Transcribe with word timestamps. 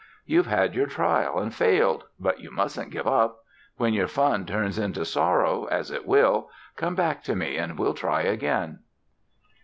You've 0.25 0.47
had 0.47 0.73
your 0.73 0.87
trial 0.87 1.37
and 1.37 1.53
failed, 1.53 2.05
but 2.19 2.39
you 2.39 2.49
mustn't 2.49 2.89
give 2.89 3.05
up. 3.05 3.43
When 3.77 3.93
your 3.93 4.07
fun 4.07 4.47
turns 4.47 4.79
into 4.79 5.05
sorrow, 5.05 5.65
as 5.65 5.91
it 5.91 6.07
will, 6.07 6.49
come 6.75 6.95
back 6.95 7.21
to 7.25 7.35
me 7.35 7.55
and 7.55 7.77
we'll 7.77 7.93
try 7.93 8.23
again." 8.23 8.79